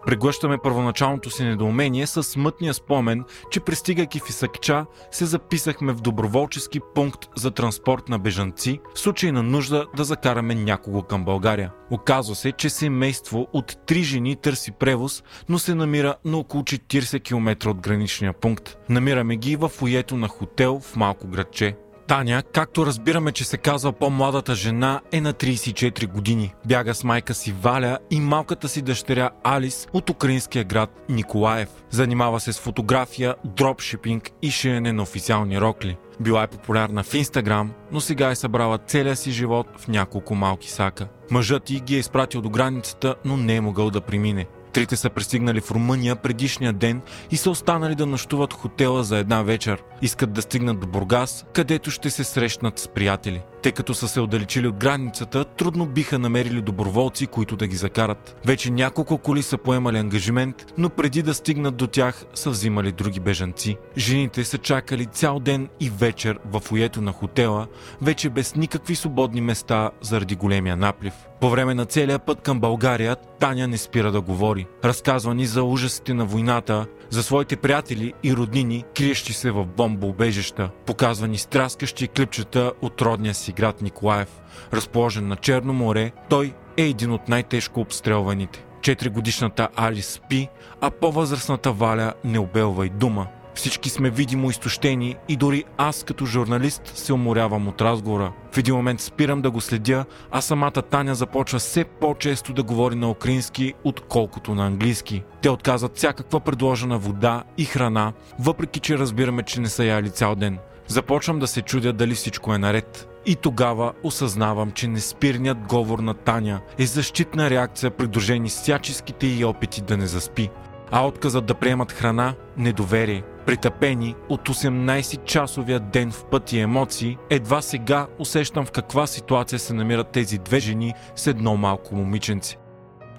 Преглъщаме 0.06 0.58
първоначалното 0.58 1.30
си 1.30 1.44
недоумение 1.44 2.06
с 2.06 2.22
смътния 2.22 2.74
спомен, 2.74 3.24
че 3.50 3.60
пристигайки 3.60 4.20
в 4.20 4.28
Исакча, 4.28 4.86
се 5.10 5.24
записахме 5.24 5.92
в 5.92 6.00
доброволчески 6.00 6.80
пункт 6.94 7.28
за 7.36 7.50
транспорт 7.50 8.08
на 8.08 8.18
бежанци, 8.18 8.80
в 8.94 9.00
случай 9.00 9.32
на 9.32 9.42
нужда 9.42 9.86
да 9.96 10.04
закараме 10.04 10.54
някого 10.54 11.02
към 11.02 11.24
България. 11.24 11.72
Оказва 11.90 12.34
се, 12.34 12.52
че 12.52 12.70
семейство 12.70 13.46
от 13.52 13.76
три 13.86 14.02
жени 14.02 14.36
търси 14.36 14.72
превоз, 14.72 15.22
но 15.48 15.58
се 15.58 15.74
намира 15.74 16.14
на 16.24 16.36
около 16.36 16.62
40 16.62 17.22
км 17.22 17.70
от 17.70 17.80
граничния 17.80 18.32
пункт. 18.32 18.76
Намираме 18.88 19.36
ги 19.36 19.56
в 19.56 19.70
уето 19.82 20.16
на 20.16 20.28
хотел 20.28 20.80
в 20.80 20.96
малко 20.96 21.26
градче. 21.28 21.76
Таня, 22.10 22.42
както 22.42 22.86
разбираме, 22.86 23.32
че 23.32 23.44
се 23.44 23.56
казва 23.56 23.92
по-младата 23.92 24.54
жена, 24.54 25.00
е 25.12 25.20
на 25.20 25.32
34 25.32 26.06
години. 26.06 26.54
Бяга 26.66 26.94
с 26.94 27.04
майка 27.04 27.34
си 27.34 27.54
Валя 27.62 27.98
и 28.10 28.20
малката 28.20 28.68
си 28.68 28.82
дъщеря 28.82 29.30
Алис 29.44 29.88
от 29.92 30.10
украинския 30.10 30.64
град 30.64 30.90
Николаев. 31.08 31.68
Занимава 31.90 32.40
се 32.40 32.52
с 32.52 32.60
фотография, 32.60 33.34
дропшипинг 33.44 34.30
и 34.42 34.50
шиене 34.50 34.92
на 34.92 35.02
официални 35.02 35.60
рокли. 35.60 35.96
Била 36.20 36.42
е 36.42 36.46
популярна 36.46 37.02
в 37.02 37.14
Инстаграм, 37.14 37.72
но 37.92 38.00
сега 38.00 38.30
е 38.30 38.34
събрала 38.34 38.78
целия 38.78 39.16
си 39.16 39.30
живот 39.30 39.66
в 39.78 39.88
няколко 39.88 40.34
малки 40.34 40.70
сака. 40.70 41.08
Мъжът 41.30 41.70
й 41.70 41.80
ги 41.80 41.96
е 41.96 41.98
изпратил 41.98 42.40
до 42.40 42.50
границата, 42.50 43.14
но 43.24 43.36
не 43.36 43.56
е 43.56 43.60
могъл 43.60 43.90
да 43.90 44.00
премине. 44.00 44.46
Трите 44.72 44.96
са 44.96 45.10
пристигнали 45.10 45.60
в 45.60 45.70
Румъния 45.70 46.16
предишния 46.16 46.72
ден 46.72 47.02
и 47.30 47.36
са 47.36 47.50
останали 47.50 47.94
да 47.94 48.06
нощуват 48.06 48.52
хотела 48.52 49.04
за 49.04 49.18
една 49.18 49.42
вечер. 49.42 49.82
Искат 50.02 50.32
да 50.32 50.42
стигнат 50.42 50.80
до 50.80 50.86
Бургас, 50.86 51.44
където 51.52 51.90
ще 51.90 52.10
се 52.10 52.24
срещнат 52.24 52.78
с 52.78 52.88
приятели. 52.88 53.42
Тъй 53.62 53.72
като 53.72 53.94
са 53.94 54.08
се 54.08 54.20
отдалечили 54.20 54.68
от 54.68 54.76
границата, 54.76 55.44
трудно 55.44 55.86
биха 55.86 56.18
намерили 56.18 56.62
доброволци, 56.62 57.26
които 57.26 57.56
да 57.56 57.66
ги 57.66 57.76
закарат. 57.76 58.40
Вече 58.46 58.70
няколко 58.70 59.18
коли 59.18 59.42
са 59.42 59.58
поемали 59.58 59.98
ангажимент, 59.98 60.66
но 60.78 60.90
преди 60.90 61.22
да 61.22 61.34
стигнат 61.34 61.76
до 61.76 61.86
тях 61.86 62.24
са 62.34 62.50
взимали 62.50 62.92
други 62.92 63.20
бежанци. 63.20 63.76
Жените 63.96 64.44
са 64.44 64.58
чакали 64.58 65.06
цял 65.06 65.40
ден 65.40 65.68
и 65.80 65.90
вечер 65.90 66.38
в 66.52 66.72
уето 66.72 67.00
на 67.00 67.12
хотела, 67.12 67.66
вече 68.02 68.30
без 68.30 68.54
никакви 68.54 68.96
свободни 68.96 69.40
места 69.40 69.90
заради 70.00 70.36
големия 70.36 70.76
наплив. 70.76 71.29
По 71.40 71.50
време 71.50 71.74
на 71.74 71.84
целия 71.84 72.18
път 72.18 72.40
към 72.40 72.60
България 72.60 73.16
Таня 73.16 73.68
не 73.68 73.78
спира 73.78 74.12
да 74.12 74.20
говори. 74.20 74.66
Разказва 74.84 75.34
ни 75.34 75.46
за 75.46 75.62
ужасите 75.62 76.14
на 76.14 76.24
войната, 76.24 76.86
за 77.10 77.22
своите 77.22 77.56
приятели 77.56 78.12
и 78.22 78.34
роднини, 78.36 78.84
криещи 78.96 79.32
се 79.32 79.50
в 79.50 79.64
бомбоубежища. 79.64 80.70
Показва 80.86 81.28
ни 81.28 81.38
страскащи 81.38 82.08
клипчета 82.08 82.72
от 82.82 83.02
родния 83.02 83.34
си 83.34 83.52
град 83.52 83.82
Николаев. 83.82 84.40
Разположен 84.72 85.28
на 85.28 85.36
Черно 85.36 85.72
море, 85.72 86.12
той 86.28 86.54
е 86.76 86.82
един 86.82 87.12
от 87.12 87.28
най-тежко 87.28 87.80
обстрелваните. 87.80 88.64
Четиригодишната 88.82 89.68
Али 89.76 90.02
спи, 90.02 90.48
а 90.80 90.90
по-възрастната 90.90 91.72
Валя 91.72 92.12
не 92.24 92.38
обелва 92.38 92.86
и 92.86 92.90
дума. 92.90 93.26
Всички 93.54 93.90
сме 93.90 94.10
видимо 94.10 94.50
изтощени 94.50 95.16
и 95.28 95.36
дори 95.36 95.64
аз 95.76 96.04
като 96.04 96.26
журналист 96.26 96.92
се 96.94 97.12
уморявам 97.12 97.68
от 97.68 97.80
разговора. 97.80 98.32
В 98.52 98.58
един 98.58 98.74
момент 98.74 99.00
спирам 99.00 99.42
да 99.42 99.50
го 99.50 99.60
следя, 99.60 100.04
а 100.30 100.40
самата 100.40 100.70
Таня 100.70 101.14
започва 101.14 101.58
все 101.58 101.84
по-често 101.84 102.52
да 102.52 102.62
говори 102.62 102.94
на 102.94 103.10
украински, 103.10 103.74
отколкото 103.84 104.54
на 104.54 104.66
английски. 104.66 105.22
Те 105.42 105.50
отказват 105.50 105.96
всякаква 105.96 106.40
предложена 106.40 106.98
вода 106.98 107.44
и 107.58 107.64
храна, 107.64 108.12
въпреки 108.38 108.80
че 108.80 108.98
разбираме, 108.98 109.42
че 109.42 109.60
не 109.60 109.68
са 109.68 109.84
яли 109.84 110.10
цял 110.10 110.34
ден. 110.34 110.58
Започвам 110.86 111.38
да 111.38 111.46
се 111.46 111.62
чудя 111.62 111.92
дали 111.92 112.14
всичко 112.14 112.54
е 112.54 112.58
наред. 112.58 113.06
И 113.26 113.36
тогава 113.36 113.92
осъзнавам, 114.02 114.70
че 114.70 114.88
неспирният 114.88 115.58
говор 115.58 115.98
на 115.98 116.14
Таня 116.14 116.60
е 116.78 116.86
защитна 116.86 117.50
реакция, 117.50 117.90
придружени 117.90 118.48
с 118.48 118.60
всяческите 118.60 119.26
и 119.26 119.44
опити 119.44 119.80
да 119.80 119.96
не 119.96 120.06
заспи. 120.06 120.50
А 120.92 121.06
отказът 121.06 121.46
да 121.46 121.54
приемат 121.54 121.92
храна– 121.92 122.34
недоверие. 122.56 123.22
Притъпени 123.46 124.14
от 124.28 124.48
18-часовия 124.48 125.80
ден 125.80 126.10
в 126.12 126.24
пъти 126.24 126.58
емоции, 126.58 127.18
едва 127.30 127.62
сега 127.62 128.06
усещам 128.18 128.66
в 128.66 128.70
каква 128.70 129.06
ситуация 129.06 129.58
се 129.58 129.74
намират 129.74 130.10
тези 130.10 130.38
две 130.38 130.60
жени 130.60 130.94
с 131.16 131.26
едно 131.26 131.56
малко 131.56 131.94
момиченце. 131.94 132.56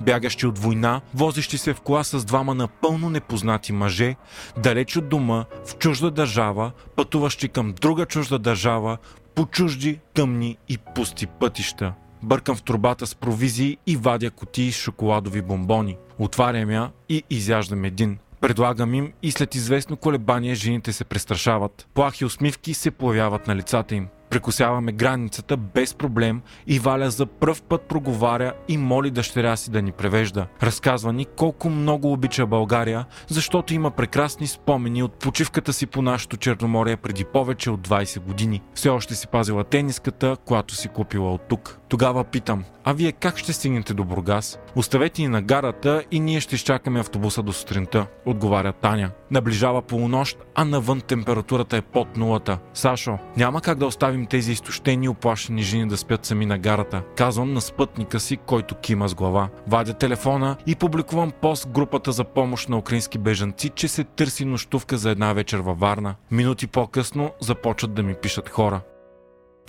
Бягащи 0.02 0.48
от 0.48 0.60
война, 0.60 1.02
возещи 1.14 1.58
се 1.58 1.74
в 1.74 1.82
кола 1.82 2.04
с 2.04 2.26
двама 2.26 2.56
напълно 2.56 3.10
непознати 3.10 3.74
мъже, 3.74 4.16
далеч 4.58 4.98
от 4.98 5.10
дома, 5.10 5.46
в 5.66 5.78
чужда 5.78 6.12
държава, 6.12 6.72
пътуващи 6.96 7.50
към 7.50 7.74
друга 7.82 8.06
чужда 8.06 8.40
държава, 8.40 8.98
по 9.36 9.46
чужди, 9.46 10.00
тъмни 10.14 10.58
и 10.70 10.78
пусти 10.78 11.28
пътища. 11.28 11.94
Бъркам 12.24 12.56
в 12.56 12.64
трубата 12.64 13.08
с 13.08 13.16
провизии 13.16 13.78
и 13.88 13.98
вадя 13.98 14.32
котии 14.32 14.72
с 14.72 14.76
шоколадови 14.76 15.42
бомбони. 15.42 15.98
Отварям 16.20 16.72
я 16.72 16.92
и 17.10 17.24
изяждам 17.30 17.86
един. 17.86 18.18
Предлагам 18.42 18.94
им 18.94 19.14
и 19.24 19.32
след 19.32 19.56
известно 19.56 19.98
колебание 19.98 20.56
жените 20.56 20.94
се 20.94 21.06
престрашават. 21.06 21.88
Плахи 21.94 22.26
усмивки 22.26 22.74
се 22.74 22.92
появяват 22.92 23.48
на 23.48 23.56
лицата 23.56 23.96
им. 23.96 24.08
Прекусяваме 24.30 24.92
границата 24.92 25.58
без 25.58 25.94
проблем 25.94 26.42
и 26.68 26.80
Валя 26.80 27.10
за 27.10 27.26
пръв 27.26 27.64
път 27.64 27.82
проговаря 27.82 28.54
и 28.68 28.78
моли 28.78 29.12
дъщеря 29.12 29.56
си 29.56 29.72
да 29.72 29.82
ни 29.82 29.92
превежда. 29.92 30.48
Разказва 30.64 31.14
ни 31.14 31.26
колко 31.26 31.70
много 31.70 32.12
обича 32.12 32.46
България, 32.46 33.06
защото 33.28 33.74
има 33.74 33.92
прекрасни 33.92 34.48
спомени 34.48 35.04
от 35.04 35.14
почивката 35.14 35.74
си 35.74 35.86
по 35.86 36.02
нашото 36.02 36.38
Черноморие 36.38 36.98
преди 36.98 37.26
повече 37.26 37.72
от 37.72 37.88
20 37.88 38.20
години. 38.20 38.62
Все 38.74 38.90
още 38.90 39.16
си 39.16 39.28
пазила 39.28 39.64
тениската, 39.64 40.38
която 40.46 40.76
си 40.76 40.88
купила 40.88 41.34
от 41.34 41.42
тук. 41.50 41.81
Тогава 41.92 42.24
питам, 42.24 42.64
а 42.84 42.94
вие 42.94 43.12
как 43.12 43.38
ще 43.38 43.54
стигнете 43.54 43.94
до 43.94 44.04
Бургас? 44.04 44.60
Оставете 44.76 45.22
ни 45.22 45.28
на 45.28 45.42
гарата 45.42 46.04
и 46.12 46.20
ние 46.20 46.40
ще 46.40 46.56
изчакаме 46.56 47.00
автобуса 47.00 47.44
до 47.44 47.54
сутринта, 47.54 48.08
отговаря 48.26 48.74
Таня. 48.74 49.12
Наближава 49.32 49.82
полунощ, 49.82 50.38
а 50.56 50.66
навън 50.66 51.02
температурата 51.02 51.78
е 51.78 51.82
под 51.82 52.18
нулата. 52.18 52.60
Сашо, 52.74 53.18
няма 53.38 53.62
как 53.62 53.78
да 53.78 53.86
оставим 53.86 54.26
тези 54.26 54.52
изтощени 54.52 55.10
оплашени 55.10 55.64
жени 55.64 55.88
да 55.88 55.98
спят 55.98 56.26
сами 56.26 56.46
на 56.46 56.58
гарата. 56.58 57.04
Казвам 57.18 57.54
на 57.54 57.62
спътника 57.62 58.20
си, 58.20 58.38
който 58.38 58.76
кима 58.76 59.10
с 59.10 59.16
глава. 59.16 59.50
Вадя 59.68 59.94
телефона 59.94 60.58
и 60.68 60.76
публикувам 60.76 61.32
пост 61.42 61.70
групата 61.70 62.12
за 62.12 62.24
помощ 62.24 62.70
на 62.70 62.78
украински 62.78 63.18
бежанци, 63.18 63.70
че 63.70 63.88
се 63.88 64.04
търси 64.04 64.46
нощувка 64.46 64.98
за 64.98 65.10
една 65.10 65.34
вечер 65.34 65.58
във 65.60 65.80
Варна. 65.80 66.16
Минути 66.32 66.68
по-късно 66.68 67.32
започват 67.40 67.94
да 67.94 68.04
ми 68.04 68.14
пишат 68.14 68.50
хора. 68.50 68.82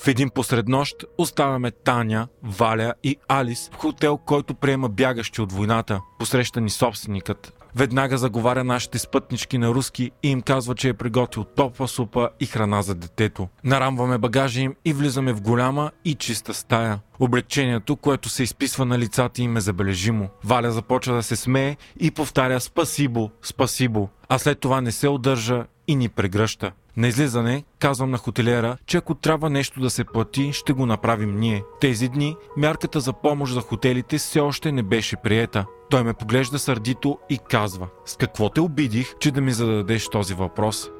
В 0.03 0.09
един 0.09 0.31
посреднощ 0.31 1.05
оставяме 1.19 1.71
Таня, 1.71 2.29
Валя 2.43 2.95
и 3.03 3.17
Алис 3.29 3.71
в 3.73 3.77
хотел, 3.77 4.17
който 4.17 4.55
приема 4.55 4.89
бягащи 4.89 5.41
от 5.41 5.53
войната. 5.53 6.01
Посреща 6.19 6.61
ни 6.61 6.71
собственикът. 6.71 7.63
Веднага 7.77 8.19
заговаря 8.19 8.65
нашите 8.65 8.99
спътнички 8.99 9.59
на 9.59 9.69
руски 9.69 10.11
и 10.23 10.29
им 10.31 10.43
казва, 10.43 10.75
че 10.75 10.89
е 10.89 10.95
приготвил 10.95 11.45
топла 11.45 11.89
супа 11.89 12.31
и 12.41 12.47
храна 12.47 12.83
за 12.83 12.95
детето. 12.95 13.49
Нарамваме 13.65 14.19
багажа 14.19 14.61
им 14.61 14.75
и 14.85 14.93
влизаме 14.93 15.33
в 15.33 15.43
голяма 15.43 15.91
и 16.05 16.15
чиста 16.15 16.55
стая. 16.55 17.01
Облегчението, 17.21 17.97
което 17.97 18.29
се 18.29 18.43
изписва 18.43 18.85
на 18.85 18.99
лицата 18.99 19.43
им 19.43 19.57
е 19.57 19.61
забележимо. 19.61 20.29
Валя 20.45 20.71
започва 20.71 21.15
да 21.15 21.23
се 21.23 21.37
смее 21.37 21.77
и 22.01 22.11
повтаря 22.11 22.61
спасибо, 22.61 23.31
спасибо, 23.43 24.09
а 24.29 24.39
след 24.39 24.61
това 24.61 24.81
не 24.81 24.93
се 24.93 25.09
удържа 25.09 25.65
и 25.89 25.97
ни 25.97 26.09
прегръща. 26.09 26.73
На 26.97 27.09
излизане 27.09 27.65
казвам 27.79 28.11
на 28.11 28.19
хотелиера, 28.19 28.77
че 28.87 28.97
ако 28.97 29.15
трябва 29.15 29.51
нещо 29.51 29.81
да 29.81 29.91
се 29.91 30.05
плати, 30.05 30.53
ще 30.53 30.73
го 30.73 30.87
направим 30.87 31.39
ние. 31.39 31.63
Тези 31.81 32.09
дни 32.09 32.37
мярката 32.57 33.01
за 33.01 33.13
помощ 33.13 33.55
за 33.55 33.61
хотелите 33.61 34.19
все 34.19 34.41
още 34.41 34.73
не 34.73 34.83
беше 34.83 35.17
приета. 35.17 35.67
Той 35.91 36.05
ме 36.05 36.15
поглежда 36.15 36.59
сърдито 36.59 37.19
и 37.31 37.39
казва, 37.49 37.89
с 38.05 38.17
какво 38.17 38.49
те 38.49 38.61
обидих, 38.61 39.15
че 39.21 39.31
да 39.31 39.41
ми 39.41 39.53
зададеш 39.53 40.09
този 40.09 40.35
въпрос? 40.35 40.91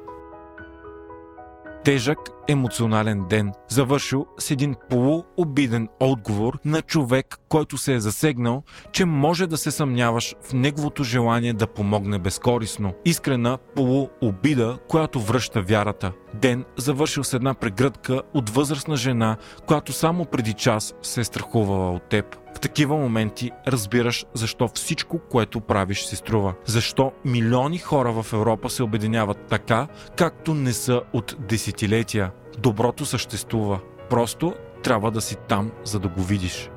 Тежък 1.83 2.19
емоционален 2.47 3.25
ден, 3.29 3.51
завършил 3.69 4.25
с 4.39 4.51
един 4.51 4.75
полуобиден 4.89 5.87
отговор 5.99 6.59
на 6.65 6.81
човек, 6.81 7.39
който 7.49 7.77
се 7.77 7.93
е 7.93 7.99
засегнал, 7.99 8.63
че 8.91 9.05
може 9.05 9.47
да 9.47 9.57
се 9.57 9.71
съмняваш 9.71 10.35
в 10.41 10.53
неговото 10.53 11.03
желание 11.03 11.53
да 11.53 11.67
помогне 11.67 12.19
безкорисно. 12.19 12.93
Искрена 13.05 13.57
полуобида, 13.75 14.77
която 14.87 15.19
връща 15.19 15.61
вярата. 15.61 16.11
Ден 16.33 16.65
завършил 16.77 17.23
с 17.23 17.33
една 17.33 17.53
прегръдка 17.53 18.21
от 18.33 18.49
възрастна 18.49 18.95
жена, 18.95 19.37
която 19.67 19.93
само 19.93 20.25
преди 20.25 20.53
час 20.53 20.93
се 21.01 21.21
е 21.21 21.23
страхувала 21.23 21.91
от 21.91 22.03
теб. 22.03 22.42
Такива 22.63 22.97
моменти 22.97 23.51
разбираш 23.67 24.25
защо 24.33 24.67
всичко, 24.67 25.19
което 25.19 25.61
правиш, 25.61 26.03
се 26.05 26.15
струва. 26.15 26.53
Защо 26.65 27.11
милиони 27.25 27.77
хора 27.77 28.11
в 28.11 28.33
Европа 28.33 28.69
се 28.69 28.83
обединяват 28.83 29.37
така, 29.49 29.87
както 30.17 30.53
не 30.53 30.73
са 30.73 31.01
от 31.13 31.35
десетилетия. 31.39 32.31
Доброто 32.59 33.05
съществува. 33.05 33.79
Просто 34.09 34.53
трябва 34.83 35.11
да 35.11 35.21
си 35.21 35.35
там, 35.47 35.71
за 35.83 35.99
да 35.99 36.07
го 36.07 36.21
видиш. 36.21 36.69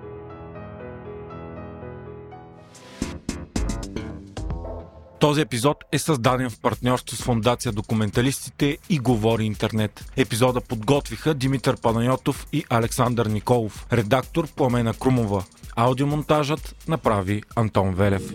Този 5.21 5.41
епизод 5.41 5.85
е 5.93 5.99
създаден 5.99 6.51
в 6.51 6.61
партньорство 6.61 7.17
с 7.17 7.23
фундация 7.23 7.73
Документалистите 7.73 8.79
и 8.89 8.99
Говори 8.99 9.45
Интернет. 9.45 10.05
Епизода 10.17 10.61
подготвиха 10.61 11.35
Димитър 11.35 11.81
Панайотов 11.81 12.47
и 12.53 12.65
Александър 12.71 13.27
Николов, 13.27 13.87
редактор 13.93 14.49
Пламена 14.57 14.95
Крумова. 14.95 15.45
Аудиомонтажът 15.77 16.77
направи 16.89 17.43
Антон 17.57 17.95
Велев. 17.95 18.33